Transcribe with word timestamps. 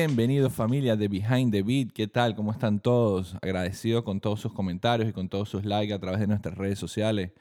Bienvenidos 0.00 0.54
familia 0.54 0.96
de 0.96 1.08
Behind 1.08 1.52
the 1.52 1.62
Beat, 1.62 1.92
¿qué 1.92 2.06
tal? 2.06 2.34
¿Cómo 2.34 2.52
están 2.52 2.80
todos? 2.80 3.36
Agradecido 3.42 4.02
con 4.02 4.18
todos 4.18 4.40
sus 4.40 4.50
comentarios 4.50 5.10
y 5.10 5.12
con 5.12 5.28
todos 5.28 5.50
sus 5.50 5.66
likes 5.66 5.92
a 5.92 5.98
través 5.98 6.20
de 6.20 6.26
nuestras 6.26 6.56
redes 6.56 6.78
sociales. 6.78 7.32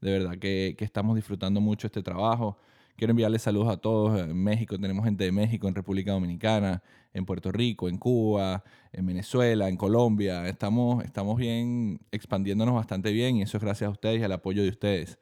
De 0.00 0.12
verdad 0.12 0.38
que, 0.38 0.74
estamos 0.78 1.14
disfrutando 1.14 1.60
mucho 1.60 1.86
este 1.88 2.02
trabajo. 2.02 2.56
Quiero 2.96 3.10
enviarles 3.10 3.42
saludos 3.42 3.68
a 3.68 3.76
todos. 3.76 4.18
En 4.18 4.42
México 4.42 4.78
tenemos 4.78 5.04
gente 5.04 5.24
de 5.24 5.30
México, 5.30 5.68
en 5.68 5.74
República 5.74 6.12
Dominicana, 6.12 6.82
en 7.12 7.26
Puerto 7.26 7.52
Rico, 7.52 7.86
en 7.86 7.98
Cuba, 7.98 8.64
en 8.94 9.04
Venezuela, 9.04 9.68
en 9.68 9.76
Colombia. 9.76 10.48
Estamos, 10.48 11.04
estamos 11.04 11.36
bien 11.36 12.00
expandiéndonos 12.12 12.74
bastante 12.74 13.12
bien 13.12 13.36
y 13.36 13.42
eso 13.42 13.58
es 13.58 13.62
gracias 13.62 13.88
a 13.88 13.90
ustedes 13.90 14.22
y 14.22 14.24
al 14.24 14.32
apoyo 14.32 14.62
de 14.62 14.70
ustedes. 14.70 15.18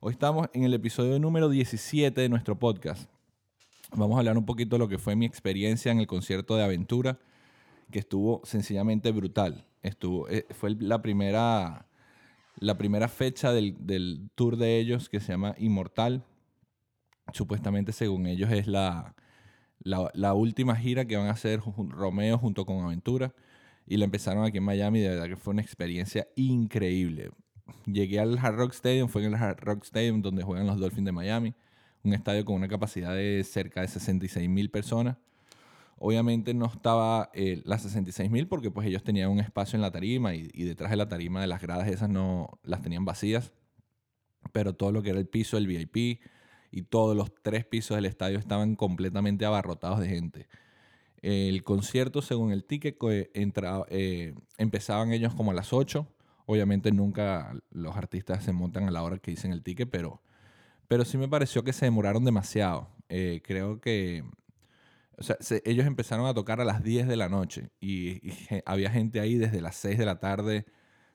Hoy 0.00 0.10
estamos 0.10 0.48
en 0.54 0.64
el 0.64 0.74
episodio 0.74 1.20
número 1.20 1.48
17 1.48 2.20
de 2.20 2.28
nuestro 2.28 2.58
podcast. 2.58 3.08
Vamos 3.94 4.16
a 4.16 4.20
hablar 4.20 4.38
un 4.38 4.46
poquito 4.46 4.76
de 4.76 4.78
lo 4.78 4.88
que 4.88 4.96
fue 4.96 5.16
mi 5.16 5.26
experiencia 5.26 5.92
en 5.92 6.00
el 6.00 6.06
concierto 6.06 6.56
de 6.56 6.64
Aventura, 6.64 7.18
que 7.90 7.98
estuvo 7.98 8.40
sencillamente 8.42 9.12
brutal. 9.12 9.66
Estuvo, 9.82 10.30
eh, 10.30 10.46
fue 10.50 10.74
la 10.78 11.02
primera, 11.02 11.86
la 12.56 12.78
primera 12.78 13.08
fecha 13.08 13.52
del, 13.52 13.76
del 13.86 14.30
tour 14.34 14.56
de 14.56 14.78
ellos 14.78 15.10
que 15.10 15.20
se 15.20 15.32
llama 15.32 15.54
Inmortal. 15.58 16.24
Supuestamente, 17.34 17.92
según 17.92 18.26
ellos, 18.26 18.50
es 18.50 18.66
la, 18.66 19.14
la, 19.80 20.10
la 20.14 20.32
última 20.32 20.74
gira 20.74 21.04
que 21.04 21.18
van 21.18 21.26
a 21.26 21.32
hacer 21.32 21.60
Romeo 21.60 22.38
junto 22.38 22.64
con 22.64 22.82
Aventura. 22.82 23.34
Y 23.86 23.98
la 23.98 24.06
empezaron 24.06 24.44
aquí 24.46 24.56
en 24.56 24.64
Miami. 24.64 25.00
De 25.00 25.10
verdad 25.10 25.26
que 25.26 25.36
fue 25.36 25.52
una 25.52 25.60
experiencia 25.60 26.26
increíble. 26.34 27.30
Llegué 27.84 28.20
al 28.20 28.38
Hard 28.38 28.56
Rock 28.56 28.72
Stadium, 28.72 29.08
fue 29.08 29.22
en 29.22 29.34
el 29.34 29.42
Hard 29.42 29.60
Rock 29.60 29.84
Stadium 29.84 30.22
donde 30.22 30.42
juegan 30.42 30.66
los 30.66 30.78
Dolphins 30.78 31.04
de 31.04 31.12
Miami 31.12 31.54
un 32.04 32.14
estadio 32.14 32.44
con 32.44 32.56
una 32.56 32.68
capacidad 32.68 33.14
de 33.14 33.42
cerca 33.44 33.80
de 33.80 33.88
66 33.88 34.48
mil 34.48 34.70
personas. 34.70 35.16
Obviamente 35.98 36.52
no 36.52 36.66
estaba 36.66 37.30
eh, 37.32 37.62
las 37.64 37.82
66 37.82 38.30
mil 38.30 38.48
porque 38.48 38.70
pues 38.70 38.88
ellos 38.88 39.04
tenían 39.04 39.30
un 39.30 39.38
espacio 39.38 39.76
en 39.76 39.82
la 39.82 39.92
tarima 39.92 40.34
y, 40.34 40.48
detrás 40.48 40.90
de 40.90 40.96
la 40.96 41.08
tarima 41.08 41.40
de 41.40 41.46
las 41.46 41.62
gradas 41.62 41.86
esas 41.88 42.08
no 42.08 42.58
las 42.64 42.82
tenían 42.82 43.04
vacías. 43.04 43.52
Pero 44.52 44.74
todo 44.74 44.90
lo 44.90 45.02
que 45.02 45.10
era 45.10 45.20
el 45.20 45.28
piso 45.28 45.56
del 45.56 45.68
VIP 45.68 46.20
y 46.72 46.82
todos 46.82 47.16
los 47.16 47.32
tres 47.42 47.64
pisos 47.64 47.94
del 47.96 48.06
estadio 48.06 48.38
estaban 48.38 48.74
completamente 48.74 49.44
abarrotados 49.44 50.00
de 50.00 50.08
gente. 50.08 50.48
El 51.22 51.62
concierto, 51.62 52.20
según 52.20 52.50
el 52.50 52.64
ticket, 52.64 52.96
entra, 53.34 53.84
eh, 53.88 54.34
empezaban 54.58 55.12
ellos 55.12 55.34
como 55.34 55.52
a 55.52 55.54
las 55.54 55.72
8. 55.72 56.04
Obviamente 56.46 56.90
nunca 56.90 57.54
los 57.70 57.96
artistas 57.96 58.42
se 58.42 58.52
montan 58.52 58.88
a 58.88 58.90
la 58.90 59.04
hora 59.04 59.18
que 59.18 59.30
dicen 59.30 59.52
el 59.52 59.62
ticket, 59.62 59.88
pero 59.88 60.20
pero 60.92 61.06
sí 61.06 61.16
me 61.16 61.26
pareció 61.26 61.64
que 61.64 61.72
se 61.72 61.86
demoraron 61.86 62.22
demasiado. 62.22 62.86
Eh, 63.08 63.40
creo 63.42 63.80
que 63.80 64.22
o 65.16 65.22
sea, 65.22 65.38
ellos 65.64 65.86
empezaron 65.86 66.26
a 66.26 66.34
tocar 66.34 66.60
a 66.60 66.66
las 66.66 66.84
10 66.84 67.08
de 67.08 67.16
la 67.16 67.30
noche 67.30 67.70
y, 67.80 68.20
había 68.66 68.90
gente 68.90 69.18
ahí 69.18 69.36
desde 69.36 69.62
las 69.62 69.74
6 69.76 69.96
de 69.96 70.04
la 70.04 70.20
tarde, 70.20 70.66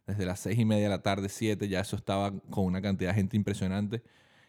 desde 0.08 0.26
las 0.26 0.40
6 0.40 0.58
y 0.58 0.66
media 0.66 0.86
de 0.86 0.90
la 0.90 1.04
tarde, 1.04 1.30
7, 1.30 1.68
ya 1.68 1.82
eso 1.82 1.96
estaba 1.96 2.34
con 2.50 2.66
una 2.66 2.82
cantidad 2.82 3.12
de 3.12 3.18
gente 3.18 3.38
impresionante. 3.38 4.02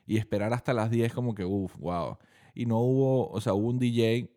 Y 0.06 0.16
esperar 0.16 0.54
hasta 0.54 0.72
las 0.72 0.90
10 0.90 1.12
como 1.12 1.34
que, 1.34 1.44
uff, 1.44 1.76
wow. 1.76 2.16
Y 2.54 2.64
no 2.64 2.78
hubo, 2.78 3.28
o 3.28 3.40
sea, 3.42 3.52
hubo 3.52 3.68
un 3.68 3.78
DJ 3.78 4.30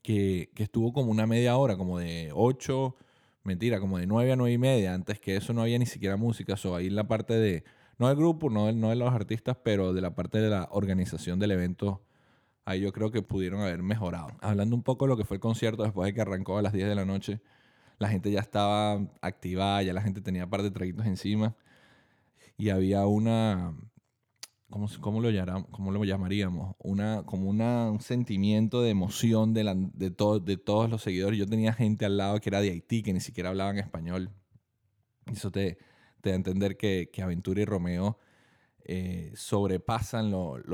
que, 0.00 0.52
que 0.54 0.62
estuvo 0.62 0.92
como 0.92 1.10
una 1.10 1.26
media 1.26 1.56
hora, 1.56 1.76
como 1.76 1.98
de 1.98 2.30
8, 2.32 2.94
mentira, 3.42 3.80
como 3.80 3.98
de 3.98 4.06
9 4.06 4.30
a 4.30 4.36
9 4.36 4.52
y 4.52 4.58
media. 4.58 4.94
Antes 4.94 5.18
que 5.18 5.34
eso 5.34 5.52
no 5.52 5.62
había 5.62 5.80
ni 5.80 5.86
siquiera 5.86 6.16
música. 6.16 6.54
O 6.66 6.76
ahí 6.76 6.86
en 6.86 6.94
la 6.94 7.08
parte 7.08 7.34
de 7.34 7.64
no 7.98 8.08
del 8.08 8.16
grupo, 8.16 8.50
no 8.50 8.66
de, 8.66 8.72
no 8.72 8.90
de 8.90 8.96
los 8.96 9.12
artistas, 9.12 9.56
pero 9.62 9.92
de 9.92 10.00
la 10.00 10.14
parte 10.14 10.38
de 10.38 10.50
la 10.50 10.68
organización 10.72 11.38
del 11.38 11.52
evento, 11.52 12.02
ahí 12.64 12.80
yo 12.80 12.92
creo 12.92 13.10
que 13.10 13.22
pudieron 13.22 13.60
haber 13.60 13.82
mejorado. 13.82 14.28
Hablando 14.40 14.76
un 14.76 14.82
poco 14.82 15.04
de 15.04 15.10
lo 15.10 15.16
que 15.16 15.24
fue 15.24 15.36
el 15.36 15.40
concierto 15.40 15.82
después 15.82 16.06
de 16.06 16.14
que 16.14 16.20
arrancó 16.20 16.58
a 16.58 16.62
las 16.62 16.72
10 16.72 16.88
de 16.88 16.94
la 16.94 17.04
noche, 17.04 17.40
la 17.98 18.08
gente 18.08 18.30
ya 18.30 18.40
estaba 18.40 18.94
activada, 19.20 19.82
ya 19.82 19.92
la 19.92 20.02
gente 20.02 20.20
tenía 20.20 20.44
un 20.44 20.50
par 20.50 20.62
de 20.62 20.70
traguitos 20.70 21.06
encima 21.06 21.54
y 22.56 22.70
había 22.70 23.06
una, 23.06 23.74
¿cómo, 24.70 24.88
cómo, 25.00 25.20
lo, 25.20 25.30
cómo 25.70 25.92
lo 25.92 26.04
llamaríamos? 26.04 26.74
Una, 26.78 27.22
como 27.24 27.48
una, 27.48 27.90
un 27.90 28.00
sentimiento 28.00 28.82
de 28.82 28.90
emoción 28.90 29.54
de, 29.54 29.64
la, 29.64 29.74
de, 29.74 30.10
de 30.10 30.56
todos 30.56 30.90
los 30.90 31.02
seguidores. 31.02 31.38
Yo 31.38 31.46
tenía 31.46 31.72
gente 31.72 32.04
al 32.04 32.16
lado 32.16 32.40
que 32.40 32.50
era 32.50 32.60
de 32.60 32.70
Haití, 32.70 33.02
que 33.02 33.12
ni 33.12 33.20
siquiera 33.20 33.50
hablaban 33.50 33.78
español. 33.78 34.30
Eso 35.26 35.50
te, 35.50 35.78
te 36.22 36.32
a 36.32 36.34
entender 36.34 36.76
que, 36.78 37.10
que 37.12 37.22
Aventura 37.22 37.60
y 37.60 37.64
Romeo 37.66 38.18
eh, 38.84 39.32
sobrepasan 39.36 40.30
los, 40.30 40.64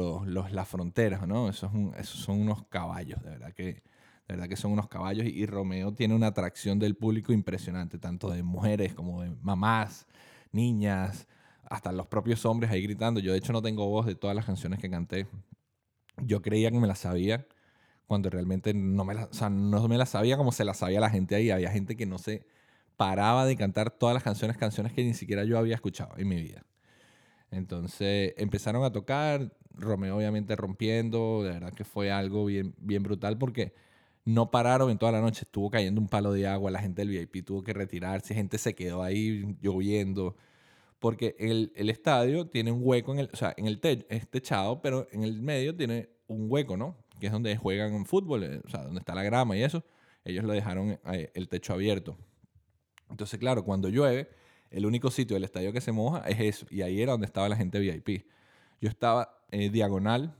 las 0.52 0.68
fronteras, 0.68 1.26
¿no? 1.26 1.48
Esos, 1.48 1.70
esos, 1.96 2.20
son 2.20 2.40
unos 2.40 2.64
caballos, 2.68 3.22
de 3.22 3.30
verdad 3.30 3.52
que, 3.52 3.64
de 3.64 3.82
verdad 4.28 4.48
que 4.48 4.56
son 4.56 4.72
unos 4.72 4.88
caballos 4.88 5.26
y, 5.26 5.46
Romeo 5.46 5.92
tiene 5.92 6.14
una 6.14 6.28
atracción 6.28 6.78
del 6.78 6.96
público 6.96 7.32
impresionante, 7.32 7.98
tanto 7.98 8.30
de 8.30 8.42
mujeres 8.42 8.94
como 8.94 9.22
de 9.22 9.30
mamás, 9.42 10.06
niñas, 10.52 11.26
hasta 11.64 11.92
los 11.92 12.06
propios 12.06 12.44
hombres 12.46 12.70
ahí 12.70 12.82
gritando. 12.82 13.20
Yo 13.20 13.32
de 13.32 13.38
hecho 13.38 13.52
no 13.52 13.62
tengo 13.62 13.86
voz 13.86 14.06
de 14.06 14.14
todas 14.14 14.36
las 14.36 14.46
canciones 14.46 14.80
que 14.80 14.90
canté. 14.90 15.26
Yo 16.18 16.42
creía 16.42 16.70
que 16.70 16.78
me 16.78 16.86
las 16.86 17.00
sabía 17.00 17.46
cuando 18.06 18.30
realmente 18.30 18.74
no 18.74 19.04
me, 19.04 19.14
o 19.14 19.32
sea, 19.32 19.50
no 19.50 19.86
me 19.88 19.98
las 19.98 20.10
sabía 20.10 20.36
como 20.36 20.52
se 20.52 20.64
las 20.64 20.78
sabía 20.78 21.00
la 21.00 21.10
gente 21.10 21.34
ahí. 21.34 21.50
Había 21.50 21.70
gente 21.70 21.96
que 21.96 22.06
no 22.06 22.18
se 22.18 22.46
paraba 22.98 23.46
de 23.46 23.56
cantar 23.56 23.92
todas 23.92 24.12
las 24.12 24.24
canciones, 24.24 24.58
canciones 24.58 24.92
que 24.92 25.04
ni 25.04 25.14
siquiera 25.14 25.44
yo 25.44 25.56
había 25.56 25.76
escuchado 25.76 26.18
en 26.18 26.28
mi 26.28 26.42
vida. 26.42 26.64
Entonces 27.50 28.34
empezaron 28.36 28.84
a 28.84 28.92
tocar, 28.92 29.52
Romeo 29.70 30.16
obviamente 30.16 30.56
rompiendo, 30.56 31.44
de 31.44 31.52
verdad 31.52 31.72
que 31.72 31.84
fue 31.84 32.10
algo 32.10 32.44
bien, 32.44 32.74
bien 32.78 33.04
brutal 33.04 33.38
porque 33.38 33.72
no 34.24 34.50
pararon 34.50 34.90
en 34.90 34.98
toda 34.98 35.12
la 35.12 35.20
noche, 35.20 35.42
estuvo 35.44 35.70
cayendo 35.70 36.00
un 36.00 36.08
palo 36.08 36.32
de 36.32 36.48
agua, 36.48 36.72
la 36.72 36.80
gente 36.80 37.02
del 37.02 37.10
VIP 37.10 37.46
tuvo 37.46 37.62
que 37.62 37.72
retirarse, 37.72 38.34
gente 38.34 38.58
se 38.58 38.74
quedó 38.74 39.02
ahí 39.04 39.56
lloviendo, 39.62 40.36
porque 40.98 41.36
el, 41.38 41.72
el 41.76 41.90
estadio 41.90 42.48
tiene 42.48 42.72
un 42.72 42.80
hueco 42.82 43.12
en 43.12 43.20
el, 43.20 43.30
o 43.32 43.36
sea, 43.36 43.54
en 43.56 43.66
el 43.66 43.80
techo, 43.80 44.06
es 44.10 44.28
techado, 44.28 44.82
pero 44.82 45.06
en 45.12 45.22
el 45.22 45.40
medio 45.40 45.74
tiene 45.76 46.10
un 46.26 46.50
hueco, 46.50 46.76
¿no? 46.76 46.96
Que 47.20 47.26
es 47.26 47.32
donde 47.32 47.56
juegan 47.56 48.04
fútbol, 48.06 48.42
eh, 48.42 48.60
o 48.64 48.68
sea, 48.68 48.82
donde 48.82 48.98
está 48.98 49.14
la 49.14 49.22
grama 49.22 49.56
y 49.56 49.62
eso. 49.62 49.84
Ellos 50.24 50.44
lo 50.44 50.52
dejaron 50.52 50.98
eh, 51.12 51.30
el 51.34 51.48
techo 51.48 51.72
abierto. 51.72 52.18
Entonces, 53.10 53.38
claro, 53.38 53.64
cuando 53.64 53.88
llueve, 53.88 54.28
el 54.70 54.86
único 54.86 55.10
sitio 55.10 55.34
del 55.34 55.44
estadio 55.44 55.72
que 55.72 55.80
se 55.80 55.92
moja 55.92 56.20
es 56.28 56.40
eso. 56.40 56.66
Y 56.70 56.82
ahí 56.82 57.00
era 57.00 57.12
donde 57.12 57.26
estaba 57.26 57.48
la 57.48 57.56
gente 57.56 57.78
VIP. 57.78 58.26
Yo 58.80 58.88
estaba 58.88 59.42
eh, 59.50 59.70
diagonal, 59.70 60.34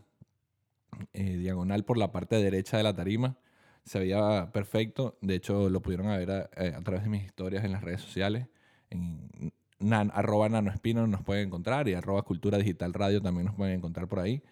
eh, 1.12 1.37
diagonal 1.37 1.84
por 1.84 1.97
la 1.97 2.12
parte 2.12 2.37
derecha 2.37 2.77
de 2.77 2.83
la 2.83 2.95
tarima. 2.95 3.37
Se 3.84 3.99
veía 3.99 4.51
perfecto. 4.53 5.17
De 5.23 5.34
hecho, 5.34 5.71
lo 5.71 5.81
pudieron 5.81 6.09
ver 6.09 6.31
a, 6.31 6.51
eh, 6.56 6.77
través 6.84 7.05
de 7.05 7.09
mis 7.09 7.25
historias 7.25 7.65
en 7.65 7.73
las 7.73 7.83
redes 7.83 8.03
sociales. 8.03 8.49
En 8.91 9.53
nan, 9.79 10.11
arroba 10.15 10.49
nanoespino 10.49 11.06
nos 11.06 11.23
pueden 11.23 11.47
encontrar 11.47 11.89
y 11.89 11.95
arroba 11.95 12.23
cultura 12.23 12.59
digital 12.59 12.93
radio 12.93 13.23
también 13.23 13.47
nos 13.47 13.55
pueden 13.55 13.77
encontrar 13.77 14.09
por 14.09 14.19
ahí. 14.19 14.43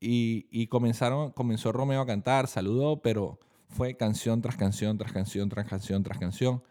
Y, 0.00 0.46
y 0.50 0.68
comenzaron, 0.68 1.32
comenzó 1.32 1.72
Romeo 1.72 2.02
a 2.02 2.06
cantar, 2.06 2.46
saludó, 2.48 3.02
pero 3.02 3.40
fue 3.68 3.96
canción 3.96 4.40
tras 4.42 4.56
canción, 4.56 4.98
tras 4.98 5.12
canción, 5.12 5.48
tras 5.48 5.66
canción, 5.66 6.02
tras 6.02 6.18
canción 6.18 6.62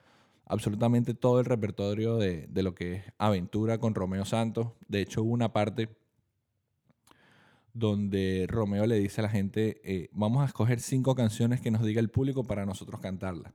absolutamente 0.45 1.13
todo 1.13 1.39
el 1.39 1.45
repertorio 1.45 2.17
de, 2.17 2.47
lo 2.53 2.75
que 2.75 2.93
es 2.93 3.03
Aventura 3.17 3.77
con 3.79 3.95
Romeo 3.95 4.25
Santos. 4.25 4.69
De 4.87 5.01
hecho, 5.01 5.23
hubo 5.23 5.33
una 5.33 5.53
parte 5.53 5.89
donde 7.73 8.45
Romeo 8.47 8.85
le 8.85 8.99
dice 8.99 9.21
a 9.21 9.23
la 9.23 9.29
gente, 9.29 9.81
eh, 9.83 10.09
vamos 10.13 10.43
a 10.43 10.45
escoger 10.45 10.79
cinco 10.79 11.15
canciones 11.15 11.59
que 11.61 11.71
nos 11.71 11.83
diga 11.83 11.99
el 11.99 12.09
público 12.09 12.43
para 12.43 12.65
nosotros 12.65 13.01
cantarlas. 13.01 13.53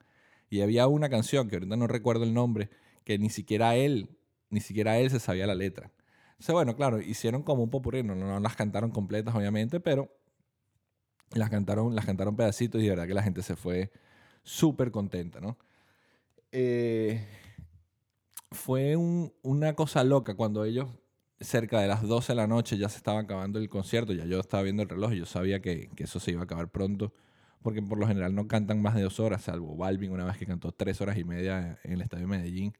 Y 0.51 0.61
había 0.61 0.87
una 0.89 1.09
canción, 1.09 1.49
que 1.49 1.56
ahorita 1.56 1.77
no 1.77 1.87
recuerdo 1.87 2.25
el 2.25 2.34
nombre, 2.34 2.71
que 3.04 3.19
ni 3.19 3.31
siquiera 3.31 3.77
él, 3.77 4.19
ni 4.51 4.60
siquiera 4.60 4.98
él 4.98 5.10
se 5.10 5.21
sabía 5.21 5.47
la 5.47 5.54
letra. 5.54 5.93
Entonces, 6.33 6.53
bueno, 6.53 6.75
claro, 6.77 7.01
hicieron 7.01 7.43
como 7.43 7.63
un 7.63 7.71
popurrí, 7.71 8.03
no, 8.03 8.15
no 8.15 8.41
las 8.41 8.57
cantaron 8.57 8.91
completas, 8.91 9.34
obviamente, 9.34 9.78
pero 9.78 10.10
las 11.33 11.51
cantaron, 11.51 11.95
las 11.95 12.04
cantaron 12.04 12.36
pedacitos 12.36 12.81
y 12.81 12.84
de 12.84 12.91
verdad 12.91 13.07
que 13.07 13.15
la 13.15 13.22
gente 13.22 13.43
se 13.43 13.57
fue 13.57 13.93
súper 14.43 14.91
contenta, 14.91 15.41
¿no? 15.41 15.57
Eh, 16.52 17.26
fue 18.50 18.97
una 18.97 19.74
cosa 19.74 20.02
loca 20.04 20.34
cuando 20.34 20.64
ellos, 20.64 20.88
cerca 21.41 21.80
de 21.80 21.88
las 21.88 22.02
12 22.02 22.32
de 22.32 22.36
la 22.36 22.47
noche, 22.47 22.78
ya 22.78 22.88
se 22.88 22.97
estaba 22.97 23.20
acabando 23.20 23.58
el 23.58 23.68
concierto, 23.68 24.12
ya 24.12 24.24
yo 24.24 24.41
estaba 24.41 24.62
viendo 24.62 24.82
el 24.82 24.88
reloj 24.88 25.12
y 25.12 25.18
yo 25.18 25.26
sabía 25.26 25.60
que, 25.60 25.88
eso 25.97 26.20
se 26.20 26.32
iba 26.32 26.41
a 26.41 26.44
acabar 26.44 26.68
pronto, 26.70 27.12
porque 27.62 27.82
por 27.82 27.98
lo 27.98 28.06
general 28.06 28.34
no 28.34 28.48
cantan 28.48 28.82
más 28.82 28.94
de 28.94 29.02
dos 29.02 29.20
horas, 29.20 29.42
salvo 29.42 29.76
Balvin 29.76 30.12
una 30.12 30.24
vez 30.24 30.36
que 30.38 30.47
cantó 30.47 30.72
tres 30.72 31.00
horas 31.00 31.16
y 31.18 31.24
media 31.24 31.78
en 31.84 31.92
el 31.92 32.02
Estadio 32.02 32.26
de 32.26 32.30
Medellín. 32.38 32.74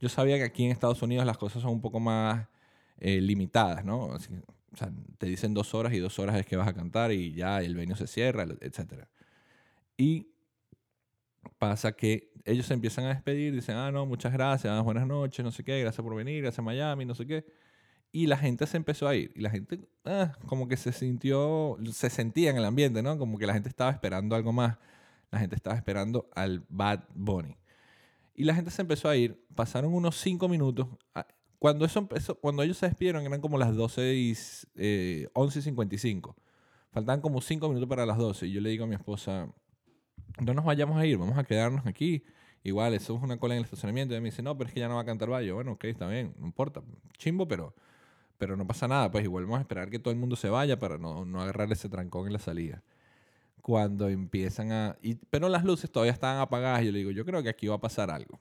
Yo 0.00 0.08
sabía 0.08 0.36
que 0.36 0.44
aquí 0.44 0.64
en 0.64 0.72
Estados 0.72 1.02
Unidos 1.02 1.26
las 1.26 1.38
cosas 1.38 1.62
son 1.62 1.72
un 1.72 1.80
poco 1.80 2.00
más 2.00 2.48
eh, 2.98 3.20
limitadas, 3.20 3.84
¿no? 3.84 4.06
o 4.06 4.18
sea, 4.76 4.90
te 5.18 5.26
dicen 5.26 5.54
dos 5.54 5.74
horas 5.74 5.92
y 5.92 5.98
dos 5.98 6.18
horas 6.18 6.36
es 6.36 6.46
que 6.46 6.56
vas 6.56 6.68
a 6.68 6.74
cantar 6.74 7.12
y 7.12 7.32
ya 7.32 7.60
el 7.62 7.76
venio 7.76 7.94
se 7.96 8.06
cierra, 8.06 8.44
etc. 8.60 9.06
Y 9.96 10.33
pasa 11.58 11.92
que 11.92 12.32
ellos 12.44 12.66
se 12.66 12.74
empiezan 12.74 13.04
a 13.06 13.08
despedir, 13.08 13.54
dicen, 13.54 13.76
ah, 13.76 13.90
no, 13.90 14.06
muchas 14.06 14.32
gracias, 14.32 14.82
buenas 14.82 15.06
noches, 15.06 15.44
no 15.44 15.50
sé 15.50 15.64
qué, 15.64 15.80
gracias 15.80 16.02
por 16.02 16.14
venir, 16.14 16.42
gracias 16.42 16.64
Miami, 16.64 17.04
no 17.04 17.14
sé 17.14 17.26
qué. 17.26 17.44
Y 18.12 18.28
la 18.28 18.36
gente 18.36 18.64
se 18.68 18.76
empezó 18.76 19.08
a 19.08 19.16
ir. 19.16 19.32
Y 19.34 19.40
la 19.40 19.50
gente, 19.50 19.80
ah, 20.04 20.36
como 20.46 20.68
que 20.68 20.76
se 20.76 20.92
sintió, 20.92 21.76
se 21.90 22.10
sentía 22.10 22.50
en 22.50 22.56
el 22.56 22.64
ambiente, 22.64 23.02
¿no? 23.02 23.18
Como 23.18 23.38
que 23.38 23.46
la 23.46 23.54
gente 23.54 23.68
estaba 23.68 23.90
esperando 23.90 24.36
algo 24.36 24.52
más. 24.52 24.78
La 25.32 25.40
gente 25.40 25.56
estaba 25.56 25.74
esperando 25.74 26.30
al 26.32 26.64
Bad 26.68 27.08
Bunny. 27.12 27.56
Y 28.36 28.44
la 28.44 28.54
gente 28.54 28.70
se 28.70 28.82
empezó 28.82 29.08
a 29.08 29.16
ir. 29.16 29.44
Pasaron 29.56 29.92
unos 29.92 30.16
cinco 30.16 30.48
minutos. 30.48 30.86
Ah, 31.12 31.26
cuando, 31.58 31.84
eso 31.84 32.06
cuando 32.40 32.62
ellos 32.62 32.76
se 32.76 32.86
despidieron 32.86 33.26
eran 33.26 33.40
como 33.40 33.58
las 33.58 33.74
12 33.74 34.14
y, 34.14 34.36
eh, 34.76 35.28
11 35.32 35.58
y 35.58 35.62
55. 35.62 36.36
Faltaban 36.92 37.20
como 37.20 37.40
cinco 37.40 37.66
minutos 37.66 37.88
para 37.88 38.06
las 38.06 38.16
12. 38.16 38.46
Y 38.46 38.52
yo 38.52 38.60
le 38.60 38.70
digo 38.70 38.84
a 38.84 38.86
mi 38.86 38.94
esposa, 38.94 39.52
no 40.40 40.54
nos 40.54 40.64
vayamos 40.64 40.96
a 40.96 41.06
ir, 41.06 41.18
vamos 41.18 41.38
a 41.38 41.44
quedarnos 41.44 41.86
aquí. 41.86 42.24
Igual, 42.62 42.94
eso 42.94 43.16
es 43.16 43.22
una 43.22 43.36
cola 43.36 43.54
en 43.54 43.58
el 43.58 43.64
estacionamiento. 43.64 44.14
Y 44.14 44.20
me 44.20 44.30
dice, 44.30 44.42
no, 44.42 44.56
pero 44.56 44.68
es 44.68 44.74
que 44.74 44.80
ya 44.80 44.88
no 44.88 44.94
va 44.94 45.02
a 45.02 45.04
cantar 45.04 45.28
Bayo. 45.28 45.54
Bueno, 45.54 45.72
ok, 45.72 45.84
está 45.84 46.08
bien, 46.08 46.34
no 46.38 46.46
importa. 46.46 46.82
Chimbo, 47.18 47.46
pero, 47.46 47.74
pero 48.38 48.56
no 48.56 48.66
pasa 48.66 48.88
nada. 48.88 49.10
Pues 49.10 49.24
igual 49.24 49.44
vamos 49.44 49.58
a 49.58 49.60
esperar 49.60 49.90
que 49.90 49.98
todo 49.98 50.12
el 50.12 50.18
mundo 50.18 50.34
se 50.34 50.48
vaya 50.48 50.78
para 50.78 50.96
no, 50.96 51.24
no 51.24 51.42
agarrar 51.42 51.70
ese 51.72 51.88
trancón 51.88 52.26
en 52.26 52.32
la 52.32 52.38
salida. 52.38 52.82
Cuando 53.60 54.08
empiezan 54.08 54.72
a... 54.72 54.96
Y, 55.02 55.16
pero 55.28 55.48
las 55.48 55.64
luces 55.64 55.90
todavía 55.90 56.12
estaban 56.12 56.40
apagadas. 56.40 56.82
Y 56.82 56.86
yo 56.86 56.92
le 56.92 56.98
digo, 56.98 57.10
yo 57.10 57.24
creo 57.26 57.42
que 57.42 57.50
aquí 57.50 57.66
va 57.66 57.76
a 57.76 57.80
pasar 57.80 58.10
algo. 58.10 58.40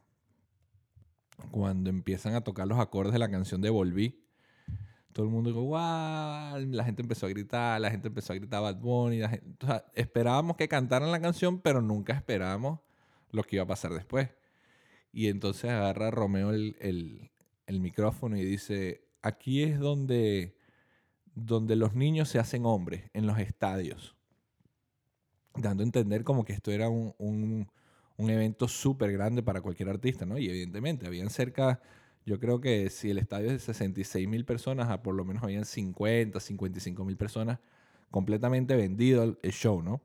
Cuando 1.51 1.89
empiezan 1.89 2.36
a 2.36 2.42
tocar 2.42 2.66
los 2.68 2.80
acordes 2.80 3.12
de 3.12 3.19
la 3.19 3.30
canción 3.30 3.62
de 3.62 3.69
Volví, 3.69 4.24
todo 5.13 5.25
el 5.25 5.31
mundo 5.31 5.50
dijo, 5.51 5.62
wow, 5.62 6.60
la 6.71 6.83
gente 6.83 7.01
empezó 7.01 7.27
a 7.27 7.30
gritar, 7.30 7.80
la 7.80 7.92
gente 7.92 8.07
empezó 8.07 8.33
a 8.33 8.36
gritar 8.36 8.62
Bad 8.62 8.77
Bunny. 8.77 9.21
o 9.21 9.30
sea, 9.62 9.86
esperábamos 9.94 10.57
que 10.57 10.68
cantaran 10.68 11.12
la 11.12 11.21
canción, 11.21 11.60
pero 11.60 11.81
nunca 11.81 12.13
esperábamos 12.13 12.80
lo 13.31 13.44
que 13.44 13.57
iba 13.57 13.63
a 13.63 13.68
pasar 13.68 13.94
después. 13.94 14.30
Y 15.12 15.27
entonces 15.27 15.69
agarra 15.69 16.12
Romeo 16.12 16.51
el, 16.51 16.75
el, 16.80 17.31
el 17.68 17.80
micrófono 17.80 18.36
y 18.38 18.44
dice, 18.44 19.07
aquí 19.21 19.63
es 19.63 19.80
donde, 19.80 20.57
donde 21.36 21.75
los 21.75 21.94
niños 21.94 22.30
se 22.30 22.39
hacen 22.39 22.65
hombres, 22.65 23.10
en 23.13 23.27
los 23.27 23.38
estadios. 23.39 24.15
Dando 25.56 25.83
a 25.83 25.86
entender 25.86 26.24
como 26.24 26.44
que 26.45 26.54
esto 26.54 26.71
era 26.71 26.89
un, 26.89 27.13
un, 27.19 27.71
un 28.18 28.30
evento 28.30 28.68
súper 28.68 29.12
grande 29.12 29.44
para 29.44 29.62
cualquier 29.62 29.89
artista, 29.89 30.25
¿no? 30.25 30.39
Y 30.39 30.50
evidentemente, 30.50 31.06
habían 31.06 31.30
cerca 31.30 31.80
yo 32.25 32.40
creo 32.40 32.62
que 32.62 32.90
si 32.90 33.10
el 33.10 33.18
estadio 33.18 33.48
es 33.48 33.54
de 33.54 33.60
66 33.60 34.28
mil 34.28 34.46
personas, 34.46 34.90
a 34.90 35.04
por 35.04 35.16
lo 35.16 35.25
menos 35.25 35.44
habían 35.44 35.66
50, 35.66 36.40
55 36.40 37.06
mil 37.06 37.18
personas 37.18 37.60
completamente 38.12 38.75
vendido 38.75 39.38
el, 39.42 39.52
show, 39.52 39.81
¿no? 39.81 40.02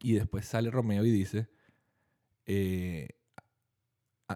Y 0.00 0.14
después 0.14 0.46
sale 0.46 0.70
Romeo 0.70 1.04
y 1.04 1.10
dice, 1.10 1.48
eh, 2.46 3.08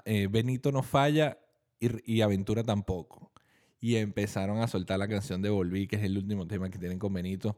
eh, 0.05 0.29
Benito 0.31 0.71
no 0.71 0.83
falla 0.83 1.39
y, 1.81 2.21
Aventura 2.21 2.62
tampoco. 2.62 3.33
Y 3.81 3.97
empezaron 3.97 4.59
a 4.59 4.69
soltar 4.69 4.99
la 4.99 5.09
canción 5.09 5.43
de 5.43 5.51
Volví, 5.51 5.87
que 5.87 5.97
es 5.97 6.03
el 6.03 6.19
último 6.19 6.47
tema 6.47 6.71
que 6.71 6.79
tienen 6.79 6.99
con 6.99 7.12
Benito. 7.12 7.56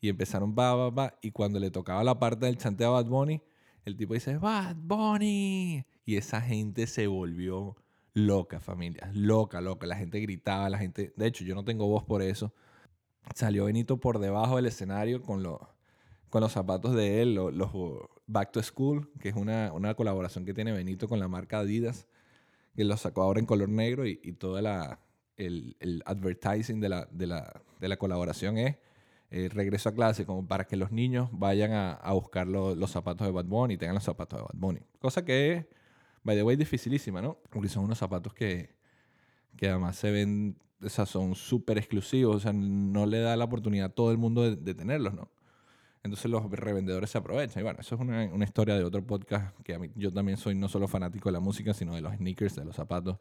Y 0.00 0.08
empezaron 0.08 0.54
va, 0.54 0.90
va. 0.90 1.18
Y 1.22 1.30
cuando 1.30 1.58
le 1.58 1.70
tocaba 1.70 2.04
la 2.04 2.18
parte 2.18 2.46
del 2.46 2.58
chanteo 2.58 2.88
a 2.88 3.02
Bad 3.02 3.08
Bunny, 3.08 3.42
el 3.84 3.96
tipo 3.96 4.14
dice, 4.14 4.36
Bad 4.38 4.76
Bunny. 4.76 5.84
Y 6.04 6.16
esa 6.16 6.40
gente 6.40 6.86
se 6.86 7.06
volvió 7.06 7.76
loca, 8.14 8.60
familia. 8.60 9.10
Loca, 9.12 9.60
loca. 9.60 9.86
La 9.86 9.96
gente 9.96 10.20
gritaba, 10.20 10.70
la 10.70 10.78
gente. 10.78 11.12
De 11.16 11.26
hecho, 11.26 11.44
yo 11.44 11.54
no 11.54 11.64
tengo 11.64 11.86
voz 11.86 12.04
por 12.04 12.22
eso. 12.22 12.54
Salió 13.34 13.66
Benito 13.66 13.98
por 13.98 14.18
debajo 14.18 14.56
del 14.56 14.66
escenario 14.66 15.22
con, 15.22 15.42
los 15.42 15.60
con 16.30 16.40
los 16.40 16.52
zapatos 16.52 16.94
de 16.94 17.22
él, 17.22 17.34
los, 17.34 17.70
Back 18.26 18.52
to 18.52 18.62
School, 18.62 19.10
que 19.20 19.28
es 19.28 19.36
una, 19.36 19.72
una, 19.72 19.94
colaboración 19.94 20.44
que 20.44 20.54
tiene 20.54 20.72
Benito 20.72 21.08
con 21.08 21.20
la 21.20 21.28
marca 21.28 21.58
Adidas, 21.58 22.08
que 22.74 22.84
lo 22.84 22.96
sacó 22.96 23.22
ahora 23.22 23.40
en 23.40 23.46
color 23.46 23.68
negro 23.68 24.06
y, 24.06 24.20
y 24.22 24.32
todo 24.32 24.58
el, 24.58 25.76
el, 25.78 26.02
advertising 26.06 26.80
de 26.80 26.88
la, 26.88 27.08
de, 27.12 27.26
la, 27.26 27.62
de 27.80 27.88
la 27.88 27.96
colaboración 27.98 28.58
es 28.58 28.76
eh, 29.30 29.48
regreso 29.52 29.88
a 29.88 29.94
clase, 29.94 30.26
como 30.26 30.46
para 30.46 30.64
que 30.64 30.76
los 30.76 30.90
niños 30.90 31.28
vayan 31.32 31.72
a, 31.72 32.12
buscar 32.12 32.46
los 32.46 32.90
zapatos 32.90 33.26
de 33.26 33.32
Bad 33.32 33.46
Bunny 33.46 33.74
y 33.74 33.76
tengan 33.78 33.94
los 33.94 34.04
zapatos 34.04 34.38
de 34.38 34.42
Bad 34.44 34.54
Bunny. 34.54 34.80
Cosa 34.98 35.24
que 35.24 35.68
By 36.24 36.34
the 36.36 36.42
way, 36.42 36.56
dificilísima, 36.56 37.20
¿no? 37.20 37.38
Porque 37.50 37.68
son 37.68 37.84
unos 37.84 37.98
zapatos 37.98 38.32
que, 38.32 38.74
que 39.56 39.68
además 39.68 39.96
se 39.96 40.10
ven, 40.10 40.56
o 40.82 40.88
sea, 40.88 41.04
son 41.04 41.34
súper 41.34 41.76
exclusivos, 41.78 42.36
o 42.36 42.40
sea, 42.40 42.52
no 42.52 43.06
le 43.06 43.20
da 43.20 43.36
la 43.36 43.44
oportunidad 43.44 43.86
a 43.86 43.94
todo 43.94 44.10
el 44.10 44.18
mundo 44.18 44.56
de, 44.56 44.74
tenerlos, 44.74 45.14
¿no? 45.14 45.30
Entonces 46.02 46.30
los 46.30 46.50
revendedores 46.50 47.10
se 47.10 47.18
aprovechan. 47.18 47.60
Y 47.60 47.64
bueno, 47.64 47.80
eso 47.80 47.94
es 47.94 48.00
una, 48.00 48.24
una 48.24 48.44
historia 48.44 48.74
de 48.74 48.84
otro 48.84 49.06
podcast 49.06 49.58
que 49.62 49.74
a 49.74 49.78
mí, 49.78 49.90
yo 49.94 50.12
también 50.12 50.36
soy 50.38 50.54
no 50.54 50.68
solo 50.68 50.88
fanático 50.88 51.28
de 51.28 51.34
la 51.34 51.40
música, 51.40 51.72
sino 51.72 51.94
de 51.94 52.00
los 52.00 52.14
sneakers, 52.14 52.56
de 52.56 52.64
los 52.64 52.76
zapatos. 52.76 53.18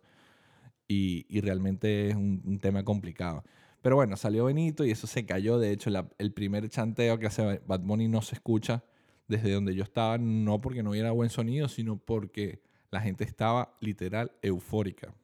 Y, 0.88 1.26
y 1.30 1.42
realmente 1.42 2.10
es 2.10 2.16
un, 2.16 2.60
tema 2.62 2.84
complicado. 2.84 3.44
Pero 3.82 3.96
bueno, 3.96 4.18
salió 4.18 4.46
Benito 4.46 4.86
y 4.86 4.92
eso 4.92 5.08
se 5.08 5.26
cayó. 5.26 5.60
De 5.60 5.72
hecho, 5.72 5.90
el 6.18 6.34
primer 6.34 6.70
chanteo 6.70 7.20
que 7.20 7.28
hace 7.28 7.62
Bad 7.66 7.82
Bunny 7.82 8.08
no 8.08 8.22
se 8.22 8.36
escucha 8.36 8.84
desde 9.28 9.54
donde 9.54 9.76
yo 9.76 9.84
estaba, 9.84 10.18
no 10.18 10.60
porque 10.62 10.84
no 10.84 10.92
hubiera 10.92 11.12
buen 11.12 11.30
sonido, 11.30 11.70
sino 11.70 11.98
porque 11.98 12.62
la 12.94 13.02
gente 13.02 13.24
estaba 13.24 13.76
literal 13.80 14.32
eufórica. 14.44 15.16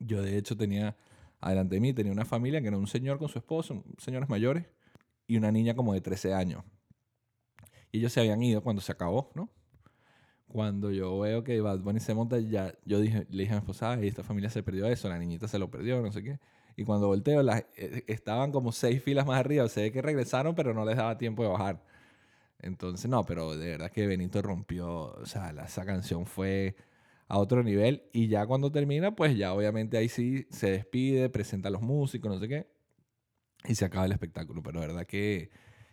Yo 0.00 0.20
de 0.22 0.36
hecho 0.36 0.56
tenía, 0.56 0.96
adelante 1.40 1.76
de 1.76 1.80
mí, 1.80 1.94
tenía 1.94 2.12
una 2.12 2.24
familia 2.24 2.60
que 2.60 2.66
era 2.66 2.76
un 2.76 2.88
señor 2.88 3.18
con 3.18 3.28
su 3.28 3.38
esposo, 3.38 3.84
señores 3.98 4.28
mayores, 4.28 4.66
y 5.28 5.36
una 5.36 5.52
niña 5.52 5.74
como 5.74 5.94
de 5.94 6.00
13 6.00 6.34
años. 6.34 6.64
Y 7.92 7.98
ellos 7.98 8.12
se 8.12 8.20
habían 8.20 8.42
ido 8.42 8.60
cuando 8.60 8.82
se 8.82 8.90
acabó, 8.90 9.30
¿no? 9.36 9.48
Cuando 10.48 10.90
yo 10.90 11.16
veo 11.20 11.44
que 11.44 11.60
Bad 11.60 11.78
Bunny 11.78 12.00
se 12.00 12.12
monta, 12.12 12.40
ya, 12.40 12.74
yo 12.84 12.98
dije, 12.98 13.24
le 13.30 13.44
dije 13.44 13.52
a 13.52 13.56
mi 13.56 13.60
esposa, 13.60 13.94
esta 14.02 14.24
familia 14.24 14.50
se 14.50 14.64
perdió 14.64 14.86
eso, 14.88 15.08
la 15.08 15.18
niñita 15.18 15.46
se 15.46 15.60
lo 15.60 15.70
perdió, 15.70 16.02
no 16.02 16.10
sé 16.10 16.24
qué. 16.24 16.40
Y 16.76 16.82
cuando 16.82 17.06
volteo, 17.06 17.40
eh, 17.76 18.04
estaban 18.08 18.50
como 18.50 18.72
seis 18.72 19.00
filas 19.00 19.26
más 19.26 19.38
arriba. 19.38 19.68
Se 19.68 19.82
ve 19.82 19.92
que 19.92 20.02
regresaron, 20.02 20.56
pero 20.56 20.74
no 20.74 20.84
les 20.84 20.96
daba 20.96 21.18
tiempo 21.18 21.44
de 21.44 21.50
bajar. 21.50 21.84
Entonces, 22.64 23.10
no, 23.10 23.24
pero 23.24 23.56
de 23.56 23.66
verdad 23.72 23.90
que 23.90 24.06
Benito 24.06 24.40
rompió, 24.40 25.12
o 25.12 25.26
sea, 25.26 25.50
esa 25.66 25.84
canción 25.84 26.24
fue 26.24 26.76
a 27.28 27.38
otro 27.38 27.62
nivel. 27.62 28.04
Y 28.12 28.28
ya 28.28 28.46
cuando 28.46 28.72
termina, 28.72 29.14
pues 29.14 29.36
ya 29.36 29.52
obviamente 29.52 29.98
ahí 29.98 30.08
sí 30.08 30.46
se 30.50 30.70
despide, 30.70 31.28
presenta 31.28 31.68
a 31.68 31.70
los 31.70 31.82
músicos, 31.82 32.32
no 32.32 32.40
sé 32.40 32.48
qué, 32.48 32.66
y 33.64 33.74
se 33.74 33.84
acaba 33.84 34.06
el 34.06 34.12
espectáculo, 34.12 34.62
pero 34.62 34.80
de 34.80 34.86
verdad 34.86 35.06
que, 35.06 35.50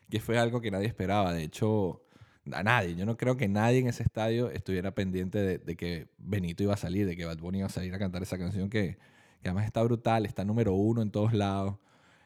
que 0.10 0.20
fue 0.22 0.40
algo 0.40 0.62
que 0.62 0.72
nadie 0.72 0.88
esperaba, 0.88 1.34
de 1.34 1.44
hecho, 1.44 2.04
a 2.52 2.64
nadie, 2.64 2.96
yo 2.96 3.06
no 3.06 3.18
creo 3.18 3.36
que 3.38 3.50
nadie 3.50 3.80
en 3.80 3.88
ese 3.88 4.04
estadio 4.04 4.50
estuviera 4.50 4.92
pendiente 4.96 5.40
de, 5.40 5.58
de, 5.58 5.76
que 5.76 6.08
Benito 6.18 6.64
iba 6.64 6.74
a 6.74 6.78
salir, 6.78 7.06
de 7.06 7.18
que 7.18 7.26
Bad 7.26 7.40
Bunny 7.40 7.60
iba 7.60 7.68
a 7.68 7.70
salir 7.70 7.94
a 7.94 8.00
cantar 8.00 8.24
esa 8.24 8.38
canción 8.38 8.70
que, 8.70 8.98
que 9.42 9.50
además 9.50 9.66
está 9.66 9.84
brutal, 9.84 10.26
está 10.26 10.46
número 10.46 10.74
uno 10.74 11.02
en 11.02 11.12
todos 11.12 11.34
lados 11.34 11.78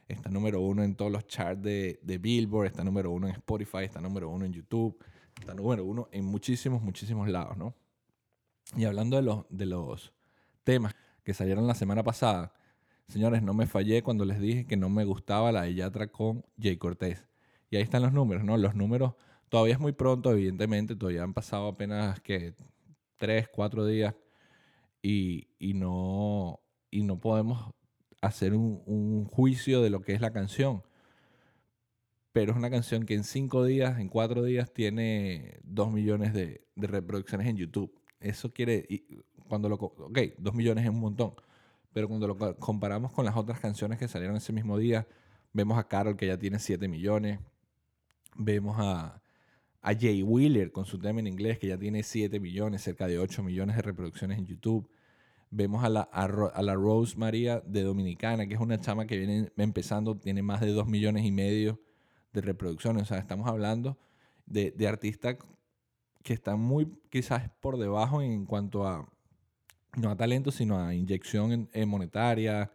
está 0.08 0.30
número 0.30 0.62
uno 0.62 0.84
en 0.84 0.96
todos 0.96 1.12
los 1.12 1.26
charts 1.28 1.62
de, 1.62 2.00
de, 2.04 2.18
Billboard, 2.18 2.68
está 2.68 2.84
número 2.84 3.12
uno 3.12 3.28
en 3.28 3.34
Spotify, 3.34 3.84
está 3.84 4.00
número 4.00 4.30
uno 4.30 4.46
en 4.46 4.54
YouTube, 4.54 4.98
está 5.40 5.54
número 5.54 5.84
uno 5.84 6.08
en 6.12 6.26
muchísimos, 6.26 6.82
muchísimos 6.82 7.28
lados, 7.28 7.58
¿no? 7.58 7.76
Y 8.76 8.86
hablando 8.86 9.18
de 9.18 9.24
los, 9.24 9.46
de 9.50 9.66
los 9.66 10.14
temas 10.64 10.96
que 11.24 11.34
salieron 11.34 11.68
la 11.68 11.76
semana 11.76 12.04
pasada, 12.04 12.54
señores, 13.08 13.42
no 13.42 13.54
me 13.54 13.68
fallé 13.68 14.04
cuando 14.04 14.26
les 14.26 14.40
dije 14.40 14.66
que 14.66 14.78
no 14.78 14.90
me 14.90 15.06
gustaba 15.06 15.52
la 15.52 15.64
de 15.64 15.76
Yatra 15.76 16.08
con 16.08 16.46
Jay 16.60 16.78
Cortés. 16.78 17.26
Y 17.70 17.78
ahí 17.78 17.84
están 17.84 18.04
los 18.04 18.14
números, 18.14 18.44
¿no? 18.44 18.58
Los 18.58 18.76
números 18.76 19.14
todavía 19.50 19.74
es 19.74 19.80
muy 19.80 19.92
pronto, 19.92 20.32
evidentemente, 20.32 20.96
todavía 20.96 21.24
han 21.24 21.34
pasado 21.34 21.68
apenas 21.68 22.20
que 22.20 22.56
tres, 23.18 23.48
cuatro 23.50 23.86
días 23.86 24.16
y, 25.02 25.48
y, 25.60 25.74
no, 25.74 26.60
y 26.92 27.04
no 27.04 27.20
podemos 27.20 27.74
hacer 28.25 28.53
un, 28.53 29.25
juicio 29.25 29.82
de 29.82 29.89
lo 29.89 30.01
que 30.01 30.13
es 30.13 30.22
la 30.22 30.32
canción. 30.32 30.84
Pero 32.32 32.51
es 32.51 32.58
una 32.58 32.70
canción 32.70 33.05
que 33.05 33.13
en 33.15 33.24
cinco 33.24 33.63
días, 33.63 34.00
en 34.00 34.10
cuatro 34.10 34.44
días, 34.44 34.74
tiene 34.74 35.60
dos 35.63 35.91
millones 35.91 36.34
de, 36.34 36.65
reproducciones 36.75 37.48
en 37.48 37.58
YouTube. 37.58 37.94
Eso 38.20 38.51
quiere, 38.51 38.86
y 38.89 39.22
cuando 39.48 39.70
lo, 39.70 39.75
ok, 39.75 40.20
dos 40.38 40.53
millones 40.53 40.84
es 40.84 40.89
un 40.89 41.00
montón, 41.00 41.34
pero 41.94 42.10
cuando 42.10 42.27
lo 42.27 42.60
comparamos 42.60 43.13
con 43.13 43.25
las 43.25 43.38
otras 43.38 43.60
canciones 43.60 44.00
que 44.00 44.08
salieron 44.08 44.36
ese 44.36 44.51
mismo 44.51 44.77
día, 44.77 45.08
vemos 45.53 45.77
a 45.77 45.88
Carol 45.88 46.17
que 46.17 46.27
ya 46.27 46.38
tiene 46.38 46.60
siete 46.60 46.88
millones, 46.88 47.39
vemos 48.36 48.75
a, 48.79 49.22
a 49.82 49.94
Jay 49.94 50.24
Wheeler 50.24 50.72
con 50.72 50.86
su 50.86 51.00
tema 51.00 51.20
en 51.22 51.27
inglés 51.27 51.60
que 51.60 51.67
ya 51.67 51.77
tiene 51.77 52.03
siete 52.03 52.39
millones, 52.39 52.82
cerca 52.82 53.08
de 53.08 53.20
ocho 53.20 53.44
millones 53.44 53.75
de 53.77 53.82
reproducciones 53.84 54.39
en 54.39 54.46
YouTube. 54.46 54.89
Vemos 55.58 55.86
a 55.86 55.90
la, 55.90 56.02
a, 56.02 56.62
la 56.62 56.74
Rose 56.74 57.16
María 57.16 57.62
de 57.66 57.84
Dominicana, 57.84 58.46
que 58.46 58.56
es 58.56 58.60
una 58.60 58.78
chama 58.78 59.08
que 59.08 59.18
viene 59.18 59.54
empezando, 59.56 60.18
tiene 60.18 60.42
más 60.42 60.60
de 60.60 60.74
2 60.74 60.86
millones 60.86 61.24
y 61.24 61.32
medio 61.32 61.80
de 62.34 62.42
reproducciones. 62.42 63.04
O 63.04 63.06
sea, 63.06 63.20
estamos 63.20 63.48
hablando 63.48 63.98
de, 64.46 64.72
de 64.72 64.86
artistas 64.86 65.38
que 66.24 66.34
están 66.34 66.60
muy 66.60 66.92
quizás 67.10 67.50
por 67.62 67.78
debajo 67.78 68.22
en 68.22 68.46
cuanto 68.46 68.86
a, 68.86 69.10
no 69.96 70.10
a 70.10 70.18
talento, 70.18 70.52
sino 70.52 70.78
a 70.78 70.94
inyección 70.94 71.70
en, 71.72 71.88
monetaria, 71.88 72.74